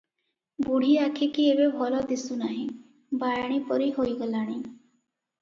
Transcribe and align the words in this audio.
ବୁଢ଼ୀ 0.67 0.95
ଆଖିକି 1.01 1.45
ଏବେ 1.49 1.67
ଭଲ 1.75 1.99
ଦିଶୁ 2.13 2.39
ନାହିଁ; 2.39 2.65
ବାୟାଣୀ 3.25 3.61
ପରି 3.69 3.93
ହୋଇଗଲାଣି। 4.01 4.59